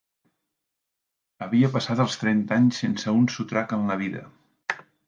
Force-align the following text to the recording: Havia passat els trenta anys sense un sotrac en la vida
Havia 1.47 1.69
passat 1.77 2.03
els 2.07 2.17
trenta 2.25 2.59
anys 2.63 2.81
sense 2.85 3.17
un 3.23 3.33
sotrac 3.37 3.79
en 3.81 3.89
la 3.93 4.01
vida 4.07 4.27